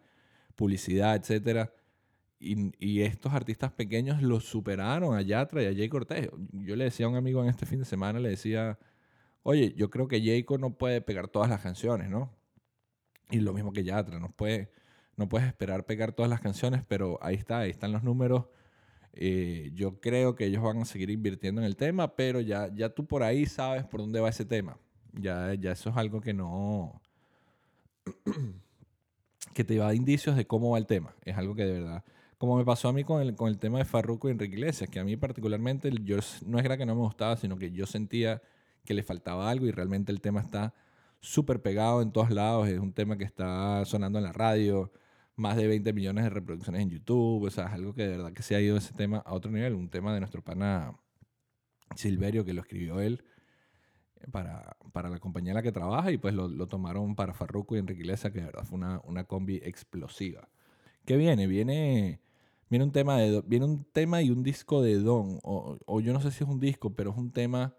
publicidad, 0.57 1.17
etc. 1.17 1.69
Y, 2.39 2.73
y, 2.79 3.03
estos 3.03 3.35
artistas 3.35 3.73
pequeños 3.73 4.23
los 4.23 4.45
superaron 4.47 5.15
a 5.15 5.21
Yatra 5.21 5.63
y 5.63 5.67
a 5.67 5.75
Jay 5.75 5.91
Cortés. 5.91 6.31
Yo 6.53 6.77
le 6.77 6.85
decía 6.85 7.05
a 7.05 7.11
un 7.11 7.17
amigo 7.17 7.43
en 7.43 7.51
este 7.51 7.67
fin 7.67 7.81
de 7.81 7.85
semana, 7.85 8.21
le 8.21 8.31
decía, 8.31 8.79
oye, 9.43 9.75
yo 9.77 9.91
creo 9.91 10.09
que 10.09 10.25
Jayco 10.25 10.57
no 10.57 10.79
puede 10.79 11.03
pegar 11.03 11.29
todas 11.29 11.51
las 11.51 11.61
canciones, 11.61 12.09
¿no? 12.09 12.39
Y 13.31 13.41
lo 13.41 13.53
mismo 13.53 13.73
que 13.73 13.85
Yatra, 13.85 14.19
no, 14.19 14.31
puede, 14.31 14.71
no 15.17 15.29
puedes 15.29 15.47
esperar 15.47 15.87
pegar 15.87 16.13
todas 16.13 16.29
las 16.29 16.41
canciones, 16.41 16.83
pero 16.87 17.19
ahí 17.23 17.37
está, 17.37 17.61
ahí 17.61 17.71
están 17.71 17.93
los 17.93 18.03
números. 18.03 18.47
Eh, 19.13 19.71
yo 19.75 20.01
creo 20.01 20.35
que 20.35 20.47
ellos 20.47 20.63
van 20.63 20.79
a 20.79 20.85
seguir 20.85 21.11
invirtiendo 21.11 21.61
en 21.61 21.67
el 21.67 21.77
tema, 21.77 22.15
pero 22.15 22.41
ya, 22.41 22.73
ya 22.75 22.91
tú 22.91 23.07
por 23.07 23.23
ahí 23.23 23.47
sabes 23.47 23.85
por 23.85 24.01
dónde 24.01 24.21
va 24.21 24.29
ese 24.29 24.45
tema. 24.45 24.79
Ya, 25.13 25.55
ya 25.55 25.73
eso 25.73 25.91
es 25.91 25.97
algo 25.97 26.21
que 26.21 26.33
no... 26.33 27.01
que 29.55 29.65
te 29.65 29.77
da 29.77 29.95
indicios 29.95 30.37
de 30.37 30.47
cómo 30.47 30.71
va 30.71 30.79
el 30.79 30.87
tema. 30.87 31.15
Es 31.25 31.37
algo 31.37 31.55
que 31.55 31.65
de 31.65 31.81
verdad... 31.81 32.05
Como 32.39 32.57
me 32.57 32.65
pasó 32.65 32.89
a 32.89 32.95
mí 32.95 33.05
con 33.05 33.21
el, 33.21 33.35
con 33.35 33.51
el 33.51 33.59
tema 33.59 33.77
de 33.77 33.85
Farruko 33.85 34.29
y 34.29 34.31
Enrique 34.33 34.55
Iglesias, 34.55 34.89
que 34.89 34.99
a 34.99 35.05
mí 35.05 35.15
particularmente 35.15 35.91
yo, 36.03 36.17
no 36.47 36.59
era 36.59 36.79
que 36.79 36.87
no 36.87 36.95
me 36.95 37.03
gustaba, 37.03 37.37
sino 37.37 37.59
que 37.59 37.71
yo 37.71 37.85
sentía 37.85 38.41
que 38.87 38.95
le 38.95 39.03
faltaba 39.03 39.51
algo 39.51 39.67
y 39.67 39.73
realmente 39.73 40.11
el 40.11 40.23
tema 40.23 40.41
está 40.41 40.73
súper 41.21 41.62
pegado 41.62 42.03
en 42.03 42.12
todos 42.12 42.31
lados. 42.31 42.69
Es 42.69 42.79
un 42.79 42.93
tema 42.93 43.17
que 43.17 43.25
está 43.25 43.85
sonando 43.85 44.19
en 44.19 44.25
la 44.25 44.33
radio, 44.33 44.93
más 45.37 45.57
de 45.57 45.67
20 45.67 45.93
millones 45.93 46.25
de 46.25 46.31
reproducciones 46.31 46.83
en 46.83 46.91
YouTube. 46.91 47.45
O 47.45 47.50
sea, 47.50 47.67
es 47.67 47.73
algo 47.73 47.95
que 47.95 48.03
de 48.03 48.17
verdad 48.17 48.33
que 48.33 48.43
se 48.43 48.55
ha 48.57 48.61
ido 48.61 48.77
ese 48.77 48.95
tema 48.95 49.19
a 49.19 49.35
otro 49.35 49.50
nivel. 49.50 49.75
Un 49.75 49.91
tema 49.91 50.12
de 50.15 50.21
nuestro 50.21 50.43
pana 50.43 50.95
Silverio, 51.97 52.45
que 52.45 52.55
lo 52.55 52.62
escribió 52.62 53.00
él 53.00 53.25
para, 54.33 54.77
para 54.93 55.09
la 55.09 55.19
compañía 55.19 55.53
en 55.53 55.57
la 55.57 55.62
que 55.62 55.73
trabaja 55.73 56.12
y 56.12 56.19
pues 56.19 56.35
lo, 56.35 56.49
lo 56.49 56.67
tomaron 56.67 57.17
para 57.17 57.33
Farruko 57.33 57.77
y 57.77 57.79
Enrique 57.79 58.03
Iglesias, 58.03 58.33
que 58.33 58.41
de 58.41 58.47
verdad 58.47 58.65
fue 58.65 58.79
una, 58.79 59.00
una 59.05 59.25
combi 59.25 59.57
explosiva. 59.57 60.49
¿Qué 61.05 61.17
viene? 61.17 61.47
Viene... 61.47 62.21
Viene 62.69 62.85
un, 62.85 62.93
tema 62.93 63.19
de, 63.19 63.43
viene 63.49 63.65
un 63.65 63.83
tema 63.83 64.23
y 64.23 64.31
un 64.31 64.45
disco 64.45 64.81
de 64.81 64.95
Don, 65.00 65.41
o, 65.43 65.77
o 65.87 66.00
yo 66.00 66.12
no 66.12 66.21
sé 66.21 66.31
si 66.31 66.45
es 66.45 66.49
un 66.49 66.61
disco, 66.61 66.95
pero 66.95 67.11
es 67.11 67.17
un 67.17 67.33
tema 67.33 67.75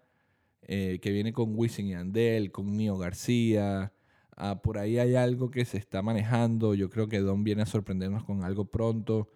eh, 0.62 1.00
que 1.02 1.10
viene 1.10 1.32
con 1.32 1.56
Wisin 1.56 1.88
y 1.88 1.94
Andel, 1.94 2.52
con 2.52 2.76
Nio 2.76 2.96
García. 2.96 3.92
Ah, 4.36 4.62
por 4.62 4.78
ahí 4.78 4.98
hay 4.98 5.14
algo 5.14 5.50
que 5.50 5.64
se 5.64 5.78
está 5.78 6.02
manejando. 6.02 6.74
Yo 6.74 6.90
creo 6.90 7.08
que 7.08 7.20
Don 7.20 7.44
viene 7.44 7.62
a 7.62 7.66
sorprendernos 7.66 8.24
con 8.24 8.44
algo 8.44 8.64
pronto. 8.66 9.28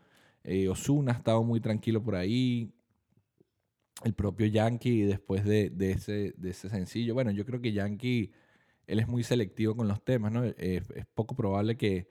Eh, 0.45 0.69
Osuna 0.69 1.13
ha 1.13 1.17
estado 1.17 1.43
muy 1.43 1.61
tranquilo 1.61 2.03
por 2.03 2.17
ahí. 2.17 2.73
El 4.05 4.15
propio 4.15 4.47
Yankee, 4.47 5.03
después 5.03 5.45
de, 5.45 5.71
de, 5.71 5.93
ese, 5.93 6.35
de 6.37 6.51
ese 6.51 6.69
sencillo. 6.69 7.15
Bueno, 7.15 7.31
yo 7.31 7.45
creo 7.47 7.61
que 7.61 7.73
Yankee, 7.73 8.33
él 8.87 9.01
es 9.01 9.09
muy 9.09 9.25
selectivo 9.25 9.75
con 9.77 9.89
los 9.89 10.05
temas, 10.05 10.33
¿no? 10.33 10.45
Es, 10.45 10.85
poco 11.15 11.35
probable 11.35 11.77
que, 11.77 12.09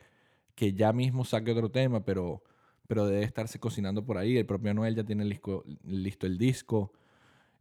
que, 0.55 0.73
ya 0.73 0.93
mismo 0.93 1.25
saque 1.25 1.51
otro 1.51 1.71
tema, 1.71 2.03
pero, 2.03 2.43
pero 2.87 3.07
debe 3.07 3.23
estarse 3.23 3.59
cocinando 3.59 4.05
por 4.05 4.17
ahí. 4.17 4.37
El 4.37 4.45
propio 4.45 4.73
Noel 4.73 4.95
ya 4.95 5.03
tiene 5.05 5.25
listo, 5.25 5.63
listo 5.83 6.27
el 6.27 6.37
disco. 6.37 6.91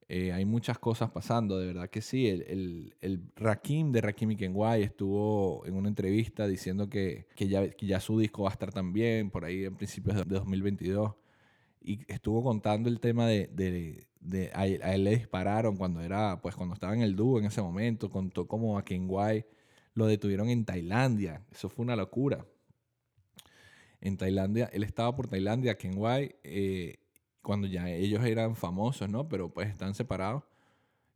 Eh, 0.08 0.32
hay 0.32 0.44
muchas 0.44 0.78
cosas 0.78 1.11
pasando, 1.11 1.58
de 1.58 1.66
verdad 1.66 1.88
que 1.88 2.02
sí. 2.02 2.28
El, 2.28 2.42
el, 2.42 2.94
el 3.00 3.23
Rakim 3.37 3.92
de 3.92 4.00
Rakim 4.00 4.30
y 4.32 4.37
Kenway 4.37 4.82
estuvo 4.82 5.64
en 5.66 5.75
una 5.75 5.88
entrevista 5.88 6.46
diciendo 6.46 6.88
que, 6.88 7.26
que, 7.34 7.49
ya, 7.49 7.68
que 7.70 7.87
ya 7.87 8.00
su 8.00 8.18
disco 8.18 8.42
va 8.42 8.50
a 8.50 8.52
estar 8.52 8.73
también 8.73 9.30
por 9.30 9.44
ahí 9.44 9.64
en 9.64 9.76
principios 9.76 10.16
de 10.16 10.25
2022. 10.25 11.14
Y 11.80 12.00
estuvo 12.12 12.42
contando 12.42 12.88
el 12.88 13.00
tema 13.00 13.26
de, 13.26 13.49
de, 13.49 14.06
de 14.20 14.50
a, 14.54 14.66
él, 14.66 15.04
le 15.04 15.16
dispararon 15.16 15.76
cuando 15.76 16.00
era, 16.00 16.40
pues 16.40 16.54
cuando 16.54 16.75
estaba 16.75 16.94
en 16.94 17.02
el 17.02 17.16
dúo 17.16 17.38
en 17.38 17.46
ese 17.46 17.62
momento, 17.62 18.11
contó 18.11 18.46
como 18.46 18.78
a 18.78 18.84
Kenway 18.84 19.44
lo 19.94 20.06
detuvieron 20.06 20.49
en 20.50 20.64
Tailandia. 20.64 21.44
Eso 21.50 21.68
fue 21.68 21.84
una 21.84 21.96
locura. 21.96 22.44
En 24.00 24.16
Tailandia, 24.16 24.68
él 24.73 24.82
estaba 24.82 25.14
por 25.16 25.28
Tailandia, 25.28 25.78
Kenway, 25.78 26.34
eh, 26.42 26.99
cuando 27.45 27.69
ya 27.69 27.89
ellos 27.89 28.25
eran 28.25 28.57
famosos, 28.57 29.09
¿no? 29.09 29.29
Pero 29.29 29.51
pues 29.51 29.69
están 29.69 29.95
separados. 29.95 30.43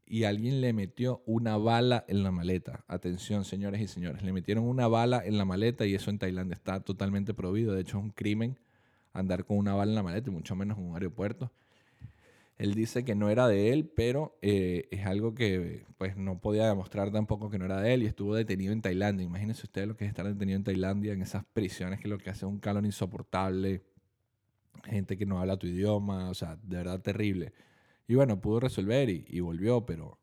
Y 0.06 0.24
alguien 0.24 0.60
le 0.60 0.72
metió 0.72 1.22
una 1.26 1.56
bala 1.56 2.04
en 2.06 2.22
la 2.22 2.30
maleta. 2.30 2.84
Atención, 2.86 3.44
señores 3.44 3.80
y 3.80 3.88
señores. 3.88 4.22
Le 4.22 4.32
metieron 4.32 4.64
una 4.64 4.86
bala 4.86 5.22
en 5.24 5.36
la 5.36 5.44
maleta 5.44 5.84
y 5.84 5.94
eso 5.94 6.10
en 6.10 6.18
Tailandia 6.18 6.54
está 6.54 6.80
totalmente 6.80 7.34
prohibido. 7.34 7.74
De 7.74 7.80
hecho, 7.80 7.98
es 7.98 8.04
un 8.04 8.10
crimen 8.10 8.58
andar 9.12 9.44
con 9.44 9.58
una 9.58 9.74
bala 9.74 9.90
en 9.90 9.96
la 9.96 10.02
maleta 10.02 10.30
y 10.30 10.32
mucho 10.32 10.54
menos 10.54 10.78
en 10.78 10.84
un 10.84 10.94
aeropuerto. 10.94 11.50
Él 12.56 12.74
dice 12.74 13.04
que 13.04 13.14
no 13.14 13.30
era 13.30 13.46
de 13.46 13.72
él, 13.72 13.90
pero 13.94 14.36
eh, 14.42 14.88
es 14.90 15.06
algo 15.06 15.34
que 15.34 15.84
pues 15.96 16.16
no 16.16 16.40
podía 16.40 16.66
demostrar 16.66 17.12
tampoco 17.12 17.50
que 17.50 17.58
no 17.58 17.66
era 17.66 17.80
de 17.80 17.94
él 17.94 18.02
y 18.02 18.06
estuvo 18.06 18.34
detenido 18.34 18.72
en 18.72 18.82
Tailandia. 18.82 19.24
Imagínense 19.24 19.62
ustedes 19.64 19.86
lo 19.86 19.96
que 19.96 20.04
es 20.04 20.10
estar 20.10 20.26
detenido 20.26 20.56
en 20.56 20.64
Tailandia 20.64 21.12
en 21.12 21.22
esas 21.22 21.44
prisiones 21.52 22.00
que 22.00 22.08
lo 22.08 22.18
que 22.18 22.30
hace 22.30 22.46
es 22.46 22.50
un 22.50 22.58
calor 22.58 22.84
insoportable 22.84 23.82
gente 24.84 25.16
que 25.16 25.26
no 25.26 25.40
habla 25.40 25.56
tu 25.56 25.66
idioma, 25.66 26.30
o 26.30 26.34
sea, 26.34 26.56
de 26.62 26.76
verdad 26.76 27.00
terrible. 27.00 27.52
Y 28.06 28.14
bueno, 28.14 28.40
pudo 28.40 28.60
resolver 28.60 29.10
y, 29.10 29.40
volvió, 29.40 29.84
pero, 29.84 30.18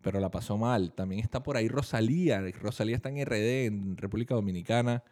pero 0.00 0.20
la 0.20 0.30
pasó 0.30 0.56
mal. 0.56 0.92
También 0.94 1.20
está 1.20 1.42
por 1.42 1.56
ahí 1.56 1.68
Rosalía. 1.68 2.42
Rosalía 2.52 2.96
está 2.96 3.10
en 3.10 3.24
RD, 3.24 3.66
en 3.66 3.96
República 3.96 4.34
Dominicana. 4.34 5.04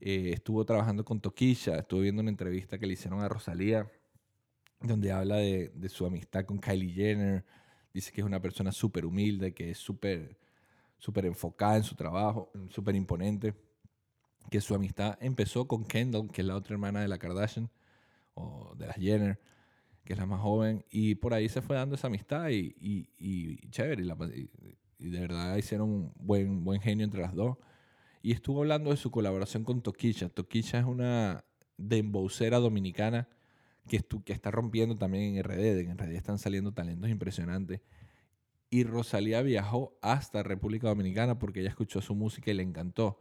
Eh, 0.00 0.30
estuvo 0.32 0.64
trabajando 0.64 1.04
con 1.04 1.20
Toquilla. 1.20 1.76
Estuve 1.76 2.02
viendo 2.02 2.22
una 2.22 2.30
entrevista 2.30 2.78
que 2.78 2.86
le 2.86 2.94
hicieron 2.94 3.20
a 3.20 3.28
Rosalía, 3.28 3.90
donde 4.80 5.12
habla 5.12 5.36
de, 5.36 5.70
de 5.74 5.88
su 5.90 6.06
amistad 6.06 6.46
con 6.46 6.58
Kylie 6.58 6.92
Jenner. 6.92 7.44
Dice 7.92 8.12
que 8.12 8.22
es 8.22 8.26
una 8.26 8.40
persona 8.40 8.72
súper 8.72 9.04
humilde, 9.04 9.52
que 9.52 9.70
es 9.70 9.78
súper 9.78 10.38
súper 10.98 11.26
enfocada 11.26 11.76
en 11.76 11.84
su 11.84 11.94
trabajo, 11.94 12.50
súper 12.70 12.94
imponente. 12.94 13.54
Que 14.50 14.60
su 14.60 14.74
amistad 14.74 15.18
empezó 15.20 15.68
con 15.68 15.84
Kendall, 15.84 16.30
que 16.30 16.40
es 16.40 16.46
la 16.46 16.56
otra 16.56 16.74
hermana 16.74 17.02
de 17.02 17.08
la 17.08 17.18
Kardashian 17.18 17.70
de 18.76 18.86
las 18.86 18.96
Jenner, 18.96 19.40
que 20.04 20.14
es 20.14 20.18
la 20.18 20.26
más 20.26 20.40
joven, 20.40 20.84
y 20.90 21.16
por 21.16 21.34
ahí 21.34 21.48
se 21.48 21.62
fue 21.62 21.76
dando 21.76 21.94
esa 21.94 22.06
amistad 22.06 22.48
y, 22.48 22.74
y, 22.80 23.10
y 23.18 23.70
chévere, 23.70 24.02
y, 24.02 25.10
de 25.10 25.20
verdad 25.20 25.56
hicieron 25.56 25.90
un 25.90 26.12
buen, 26.16 26.64
buen 26.64 26.80
genio 26.80 27.04
entre 27.04 27.20
las 27.20 27.34
dos. 27.34 27.56
Y 28.22 28.32
estuvo 28.32 28.60
hablando 28.60 28.90
de 28.90 28.96
su 28.96 29.10
colaboración 29.10 29.64
con 29.64 29.80
Toquilla. 29.80 30.28
Toquilla 30.28 30.80
es 30.80 30.84
una 30.84 31.44
dembowcera 31.76 32.58
dominicana 32.58 33.28
que, 33.86 34.00
que 34.24 34.32
está 34.32 34.50
rompiendo 34.50 34.96
también 34.96 35.36
en 35.36 35.44
RD. 35.44 35.80
En 35.80 35.98
RD 35.98 36.16
están 36.16 36.38
saliendo 36.38 36.72
talentos 36.72 37.10
impresionantes. 37.10 37.80
Y 38.70 38.84
Rosalía 38.84 39.40
viajó 39.42 39.96
hasta 40.02 40.42
República 40.42 40.88
Dominicana 40.88 41.38
porque 41.38 41.60
ella 41.60 41.70
escuchó 41.70 42.00
su 42.02 42.14
música 42.14 42.50
y 42.50 42.54
le 42.54 42.62
encantó. 42.62 43.20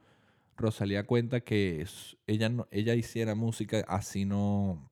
Rosalía 0.58 1.06
cuenta 1.06 1.42
que 1.42 1.86
ella, 2.26 2.50
no, 2.50 2.68
ella 2.72 2.96
hiciera 2.96 3.36
música 3.36 3.86
así 3.88 4.26
no, 4.26 4.92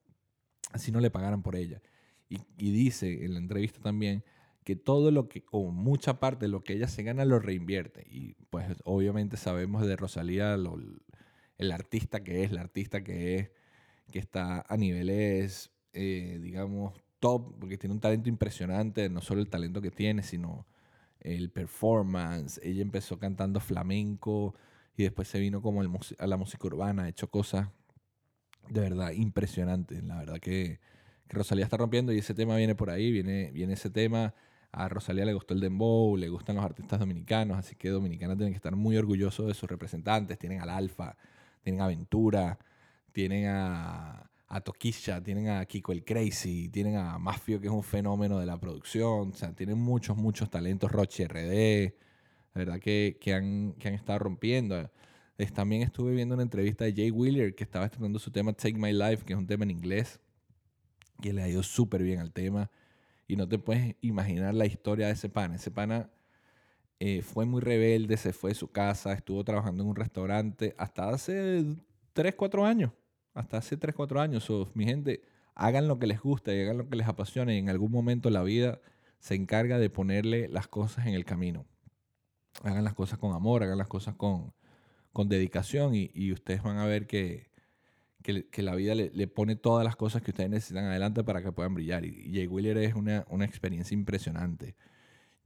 así 0.76 0.92
no 0.92 1.00
le 1.00 1.10
pagaran 1.10 1.42
por 1.42 1.56
ella. 1.56 1.82
Y, 2.30 2.40
dice 2.58 3.26
en 3.26 3.34
la 3.34 3.40
entrevista 3.40 3.80
también 3.80 4.24
que 4.64 4.76
todo 4.76 5.12
lo 5.12 5.30
que, 5.30 5.46
o 5.52 5.72
mucha 5.72 6.20
parte 6.20 6.46
de 6.46 6.50
lo 6.50 6.64
que 6.64 6.74
ella 6.74 6.88
se 6.88 7.04
gana 7.04 7.24
lo 7.26 7.40
reinvierte. 7.40 8.06
Y 8.10 8.36
pues 8.50 8.68
obviamente 8.84 9.38
sabemos 9.38 9.86
de 9.86 9.96
Rosalía 9.96 10.58
el 11.58 11.72
artista 11.72 12.24
que 12.24 12.44
es, 12.44 12.52
la 12.52 12.62
artista 12.62 13.04
que 13.04 13.36
es, 13.38 13.52
que 14.12 14.20
está 14.20 14.66
a 14.68 14.78
niveles, 14.78 15.72
eh, 15.94 16.40
digamos, 16.42 16.94
top, 17.20 17.58
porque 17.60 17.78
tiene 17.78 17.94
un 17.94 18.02
talento 18.02 18.30
impresionante, 18.30 19.10
no 19.10 19.22
solo 19.22 19.42
el 19.42 19.50
talento 19.50 19.82
que 19.82 19.92
tiene, 19.92 20.24
sino 20.24 20.68
el 21.20 21.52
performance. 21.52 22.60
Ella 22.64 22.82
empezó 22.82 23.20
cantando 23.20 23.60
flamenco 23.60 24.56
y 24.98 25.04
después 25.04 25.28
se 25.28 25.40
vino 25.40 25.62
como 25.62 25.82
a 25.82 26.28
la 26.28 26.38
música 26.38 26.68
urbana, 26.68 27.04
ha 27.04 27.10
hecho 27.10 27.30
cosas 27.30 27.70
de 28.70 28.82
verdad 28.82 29.12
impresionante. 29.12 30.02
La 30.02 30.18
verdad 30.18 30.40
que, 30.40 30.80
Rosalía 31.30 31.66
está 31.66 31.78
rompiendo 31.78 32.14
y 32.14 32.20
ese 32.20 32.34
tema 32.36 32.56
viene 32.56 32.76
por 32.76 32.90
ahí, 32.90 33.12
viene, 33.12 33.52
viene 33.52 33.74
ese 33.74 33.90
tema. 33.90 34.34
A 34.72 34.88
Rosalía 34.90 35.26
le 35.26 35.34
gustó 35.34 35.54
el 35.54 35.60
dembow, 35.60 36.18
le 36.18 36.30
gustan 36.30 36.56
los 36.56 36.66
artistas 36.66 37.00
dominicanos, 37.00 37.58
así 37.58 37.76
que 37.76 37.90
Dominicana 37.90 38.36
tienen 38.36 38.54
que 38.54 38.58
estar 38.58 38.76
muy 38.76 38.96
orgullosos 38.98 39.48
de 39.48 39.54
sus 39.54 39.70
representantes. 39.70 40.38
Tienen 40.38 40.62
al 40.62 40.70
Alfa, 40.70 41.18
tienen 41.64 41.82
a 41.82 41.86
Aventura, 41.86 42.60
tienen 43.12 43.48
a, 43.48 44.30
a 44.48 44.62
Toquilla, 44.62 45.22
tienen 45.24 45.50
a 45.50 45.66
Kiko 45.66 45.92
el 45.94 46.04
Crazy, 46.04 46.70
tienen 46.70 46.98
a 46.98 47.18
Mafio, 47.18 47.60
que 47.60 47.68
es 47.68 47.74
un 47.74 47.84
fenómeno 47.84 48.40
de 48.40 48.46
la 48.46 48.60
producción. 48.60 49.32
O 49.32 49.34
sea, 49.34 49.54
tienen 49.54 49.80
muchos, 49.80 50.16
muchos 50.18 50.50
talentos. 50.50 50.92
Roche 50.92 51.28
RD, 51.28 51.96
la 52.54 52.60
verdad 52.60 52.80
que, 52.80 53.18
que, 53.20 53.34
han, 53.34 53.74
que 53.80 53.88
han 53.88 53.96
estado 53.96 54.20
rompiendo 54.20 54.90
también 55.54 55.82
estuve 55.82 56.14
viendo 56.14 56.36
una 56.36 56.44
entrevista 56.44 56.86
de 56.86 56.94
Jay 56.94 57.12
Wheeler 57.12 57.56
que 57.56 57.64
estaba 57.64 57.86
estrenando 57.86 58.20
su 58.20 58.32
tema 58.32 58.54
Take 58.54 58.76
My 58.76 58.94
Life, 58.94 59.26
que 59.26 59.34
es 59.34 59.40
un 59.40 59.48
tema 59.48 59.66
en 59.66 59.72
inglés, 59.72 60.20
que 61.22 61.34
le 61.34 61.44
ha 61.44 61.50
ido 61.50 61.62
súper 61.62 62.04
bien 62.04 62.20
al 62.20 62.32
tema. 62.32 62.72
Y 63.28 63.36
no 63.36 63.48
te 63.48 63.60
puedes 63.60 63.96
imaginar 64.02 64.54
la 64.54 64.66
historia 64.66 65.08
de 65.08 65.14
ese 65.14 65.30
pana. 65.30 65.56
Ese 65.56 65.72
pana 65.72 66.10
eh, 67.00 67.22
fue 67.22 67.46
muy 67.46 67.62
rebelde, 67.62 68.18
se 68.18 68.32
fue 68.32 68.52
de 68.52 68.56
su 68.56 68.72
casa, 68.72 69.14
estuvo 69.14 69.44
trabajando 69.44 69.84
en 69.84 69.90
un 69.90 69.96
restaurante 69.96 70.74
hasta 70.78 71.10
hace 71.10 71.66
3, 72.14 72.36
4 72.36 72.66
años. 72.66 72.92
Hasta 73.34 73.58
hace 73.58 73.76
3, 73.76 73.94
4 73.94 74.22
años. 74.22 74.48
mi 74.74 74.86
gente, 74.86 75.22
hagan 75.54 75.88
lo 75.88 76.00
que 76.00 76.08
les 76.08 76.22
gusta 76.22 76.54
y 76.54 76.62
hagan 76.62 76.78
lo 76.78 76.88
que 76.88 76.96
les 76.96 77.08
apasione. 77.08 77.56
Y 77.56 77.60
en 77.60 77.70
algún 77.70 77.92
momento 77.92 78.30
la 78.30 78.44
vida 78.44 78.80
se 79.20 79.36
encarga 79.36 79.80
de 79.80 79.90
ponerle 79.90 80.48
las 80.48 80.68
cosas 80.68 81.08
en 81.08 81.14
el 81.14 81.26
camino. 81.26 81.66
Hagan 82.64 82.86
las 82.86 82.94
cosas 82.94 83.20
con 83.20 83.34
amor, 83.34 83.64
hagan 83.64 83.78
las 83.78 83.88
cosas 83.88 84.16
con, 84.16 84.54
con 85.16 85.30
dedicación 85.30 85.94
y, 85.96 86.34
ustedes 86.34 86.62
van 86.62 86.78
a 86.78 86.86
ver 86.86 87.08
que, 87.08 87.50
que, 88.22 88.62
la 88.62 88.76
vida 88.76 88.96
le, 88.96 89.28
pone 89.28 89.56
todas 89.56 89.86
las 89.86 89.96
cosas 89.96 90.22
que 90.22 90.32
ustedes 90.32 90.50
necesitan 90.50 90.84
adelante 90.84 91.24
para 91.24 91.42
que 91.42 91.54
puedan 91.54 91.74
brillar. 91.74 92.04
Y 92.04 92.34
Jay 92.34 92.48
Wheeler 92.48 92.78
es 92.80 92.96
una, 92.96 93.26
una 93.30 93.46
experiencia 93.46 93.96
impresionante. 93.96 94.76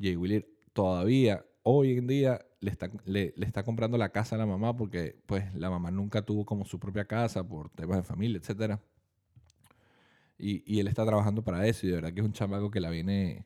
Jay 0.02 0.16
Wheeler 0.16 0.50
todavía, 0.74 1.46
hoy 1.62 2.00
en 2.00 2.08
día, 2.08 2.44
le 2.62 2.72
está, 2.72 2.90
le, 3.06 3.36
está 3.38 3.62
comprando 3.62 4.00
la 4.00 4.10
casa 4.10 4.34
a 4.34 4.40
la 4.40 4.48
mamá 4.48 4.76
porque 4.76 5.22
pues 5.28 5.54
la 5.54 5.70
mamá 5.70 5.92
nunca 5.92 6.24
tuvo 6.24 6.48
como 6.48 6.66
su 6.66 6.80
propia 6.80 7.06
casa 7.06 7.48
por 7.48 7.70
temas 7.70 7.98
de 7.98 8.04
familia, 8.04 8.42
etc. 8.44 8.80
Y, 10.40 10.80
él 10.80 10.88
está 10.88 11.06
trabajando 11.06 11.44
para 11.44 11.68
eso 11.68 11.86
y 11.86 11.90
de 11.90 11.96
verdad 11.98 12.12
que 12.12 12.22
es 12.22 12.26
un 12.26 12.34
chamaco 12.34 12.72
que 12.72 12.80
la 12.80 12.90
viene, 12.90 13.46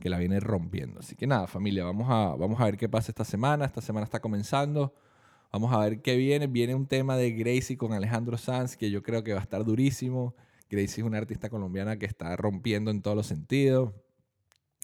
que 0.00 0.10
la 0.10 0.18
viene 0.18 0.40
rompiendo. 0.40 0.98
Así 0.98 1.14
que 1.14 1.28
nada, 1.28 1.46
familia, 1.46 1.84
vamos 1.84 2.08
a, 2.10 2.34
vamos 2.34 2.60
a 2.60 2.64
ver 2.64 2.76
qué 2.76 2.88
pasa 2.88 3.12
esta 3.12 3.24
semana. 3.24 3.66
Esta 3.66 3.80
semana 3.80 4.02
está 4.02 4.18
comenzando. 4.18 4.92
Vamos 5.52 5.72
a 5.72 5.78
ver 5.78 6.00
qué 6.00 6.16
viene. 6.16 6.46
Viene 6.46 6.76
un 6.76 6.86
tema 6.86 7.16
de 7.16 7.32
Gracie 7.32 7.76
con 7.76 7.92
Alejandro 7.92 8.38
Sanz 8.38 8.76
que 8.76 8.90
yo 8.90 9.02
creo 9.02 9.24
que 9.24 9.32
va 9.32 9.40
a 9.40 9.42
estar 9.42 9.64
durísimo. 9.64 10.36
Gracie 10.70 11.02
es 11.02 11.06
una 11.06 11.18
artista 11.18 11.50
colombiana 11.50 11.98
que 11.98 12.06
está 12.06 12.36
rompiendo 12.36 12.92
en 12.92 13.02
todos 13.02 13.16
los 13.16 13.26
sentidos. 13.26 13.92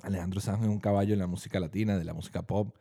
Alejandro 0.02 0.40
Sanz 0.40 0.62
es 0.62 0.68
un 0.68 0.80
caballo 0.80 1.12
en 1.12 1.20
la 1.20 1.28
música 1.28 1.60
latina, 1.60 1.96
de 1.96 2.04
la 2.04 2.14
música 2.14 2.42
pop. 2.42 2.74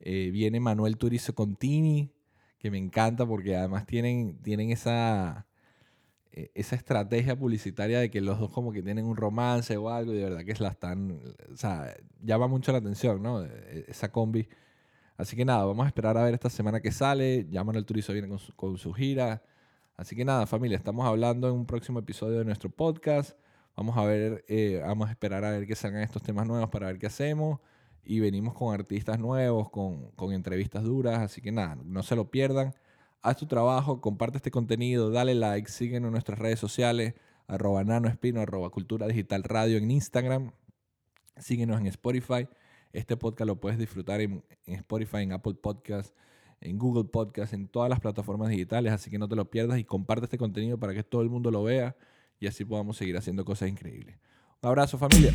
Eh, 0.00 0.30
viene 0.32 0.58
Manuel 0.58 0.96
Turizo 0.98 1.36
con 1.36 1.54
Tini, 1.54 2.10
que 2.58 2.70
me 2.72 2.78
encanta 2.78 3.24
porque 3.24 3.54
además 3.54 3.86
tienen, 3.86 4.42
tienen 4.42 4.70
esa, 4.70 5.46
eh, 6.32 6.50
esa 6.54 6.74
estrategia 6.74 7.38
publicitaria 7.38 8.00
de 8.00 8.10
que 8.10 8.20
los 8.20 8.40
dos 8.40 8.50
como 8.50 8.72
que 8.72 8.82
tienen 8.82 9.06
un 9.06 9.16
romance 9.16 9.76
o 9.76 9.88
algo 9.88 10.12
y 10.12 10.16
de 10.16 10.24
verdad 10.24 10.44
que 10.44 10.60
la 10.60 10.70
están, 10.70 11.20
o 11.52 11.56
sea, 11.56 11.96
llama 12.20 12.48
mucho 12.48 12.72
la 12.72 12.78
atención, 12.78 13.22
¿no? 13.22 13.44
E, 13.44 13.84
esa 13.86 14.10
combi. 14.10 14.48
Así 15.16 15.36
que 15.36 15.44
nada, 15.44 15.64
vamos 15.64 15.84
a 15.84 15.88
esperar 15.88 16.16
a 16.18 16.24
ver 16.24 16.34
esta 16.34 16.50
semana 16.50 16.80
que 16.80 16.90
sale. 16.90 17.46
Ya 17.50 17.62
Manuel 17.62 17.84
Turizo 17.84 18.12
viene 18.12 18.28
con 18.56 18.78
su, 18.78 18.92
gira. 18.92 19.42
Así 19.96 20.16
que 20.16 20.24
nada, 20.24 20.46
familia, 20.46 20.76
estamos 20.76 21.06
hablando 21.06 21.48
en 21.48 21.54
un 21.54 21.66
próximo 21.66 22.00
episodio 22.00 22.38
de 22.38 22.44
nuestro 22.44 22.68
podcast. 22.70 23.38
Vamos 23.76 23.96
a 23.96 24.04
ver, 24.04 24.44
eh, 24.48 24.82
vamos 24.84 25.08
a 25.08 25.12
esperar 25.12 25.44
a 25.44 25.50
ver 25.50 25.66
que 25.66 25.76
salgan 25.76 26.02
estos 26.02 26.22
temas 26.22 26.46
nuevos 26.46 26.68
para 26.70 26.88
ver 26.88 26.98
qué 26.98 27.06
hacemos. 27.06 27.60
Y 28.04 28.20
venimos 28.20 28.54
con 28.54 28.74
artistas 28.74 29.18
nuevos, 29.18 29.70
con, 29.70 30.10
con 30.12 30.32
entrevistas 30.32 30.82
duras. 30.82 31.20
Así 31.20 31.40
que 31.40 31.52
nada, 31.52 31.76
no 31.84 32.02
se 32.02 32.16
lo 32.16 32.30
pierdan. 32.30 32.74
Haz 33.22 33.36
tu 33.38 33.46
trabajo, 33.46 34.00
comparte 34.00 34.36
este 34.38 34.50
contenido, 34.50 35.10
dale 35.10 35.34
like, 35.34 35.70
síguenos 35.70 36.08
en 36.08 36.12
nuestras 36.12 36.38
redes 36.38 36.58
sociales, 36.58 37.14
arroba 37.46 37.82
nanoespino, 37.82 38.40
arroba 38.42 38.68
cultura 38.70 39.06
digital 39.06 39.44
radio 39.44 39.78
en 39.78 39.90
Instagram. 39.90 40.52
Síguenos 41.38 41.80
en 41.80 41.86
Spotify. 41.86 42.48
Este 42.94 43.16
podcast 43.16 43.48
lo 43.48 43.56
puedes 43.56 43.76
disfrutar 43.76 44.20
en, 44.20 44.44
Spotify, 44.66 45.18
en 45.18 45.32
Apple 45.32 45.54
Podcasts 45.54 46.14
en 46.60 46.78
Google 46.78 47.04
Podcast, 47.04 47.52
en 47.52 47.68
todas 47.68 47.90
las 47.90 48.00
plataformas 48.00 48.48
digitales, 48.48 48.92
así 48.92 49.10
que 49.10 49.18
no 49.18 49.28
te 49.28 49.36
lo 49.36 49.50
pierdas 49.50 49.78
y 49.78 49.84
comparte 49.84 50.24
este 50.24 50.38
contenido 50.38 50.78
para 50.78 50.94
que 50.94 51.02
todo 51.02 51.20
el 51.20 51.28
mundo 51.28 51.50
lo 51.50 51.62
vea 51.62 51.94
y 52.40 52.46
así 52.46 52.64
podamos 52.64 52.96
seguir 52.96 53.16
haciendo 53.18 53.44
cosas 53.44 53.68
increíbles. 53.68 54.16
Un 54.62 54.68
abrazo 54.68 54.96
familia. 54.96 55.34